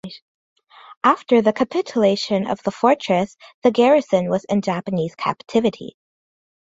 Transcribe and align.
After 1.03 1.43
the 1.43 1.53
capitulation 1.53 2.47
of 2.47 2.63
the 2.63 2.71
fortress 2.71 3.37
the 3.61 3.69
garrison 3.69 4.31
was 4.31 4.43
in 4.45 4.61
Japanese 4.63 5.13
captivity. 5.13 5.95